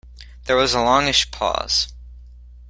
[0.45, 1.93] There was a longish pause.